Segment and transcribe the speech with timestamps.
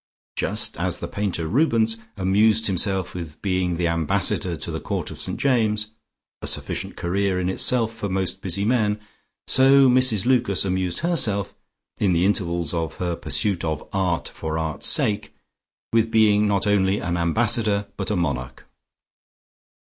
[0.35, 5.19] Just as the painter Rubens amused himself with being the ambassador to the Court of
[5.19, 5.39] St.
[5.39, 5.91] James
[6.41, 8.99] a sufficient career in itself for most busy men
[9.45, 11.53] so Mrs Lucas amused herself,
[11.99, 15.35] in the intervals of her pursuit of Art for Art's sake,
[15.93, 18.65] with being not only an ambassador but a monarch.